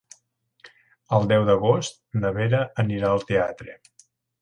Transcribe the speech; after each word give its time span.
El 1.17 1.27
deu 1.33 1.45
d'agost 1.51 2.01
na 2.25 2.35
Vera 2.41 2.65
anirà 2.87 3.15
al 3.15 3.25
teatre. 3.33 3.81